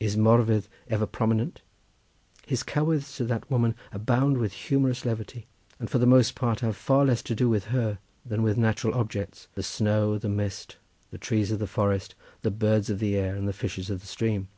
Is 0.00 0.16
Morfudd 0.16 0.66
ever 0.88 1.06
prominent? 1.06 1.62
His 2.44 2.64
cowydds 2.64 3.14
to 3.14 3.24
that 3.26 3.48
woman 3.48 3.76
abound 3.92 4.38
with 4.38 4.52
humorous 4.52 5.04
levity, 5.04 5.46
and 5.78 5.88
for 5.88 5.98
the 5.98 6.08
most 6.08 6.34
part 6.34 6.58
have 6.58 6.76
far 6.76 7.04
less 7.06 7.22
to 7.22 7.36
do 7.36 7.48
with 7.48 7.66
her 7.66 8.00
than 8.26 8.42
with 8.42 8.58
natural 8.58 8.94
objects—the 8.94 9.62
snow, 9.62 10.18
the 10.18 10.28
mist, 10.28 10.74
the 11.12 11.18
trees 11.18 11.52
of 11.52 11.60
the 11.60 11.68
forest, 11.68 12.16
the 12.42 12.50
birds 12.50 12.90
of 12.90 12.98
the 12.98 13.14
air, 13.14 13.36
and 13.36 13.46
the 13.46 13.52
fishes 13.52 13.90
of 13.90 14.00
the 14.00 14.08
stream. 14.08 14.48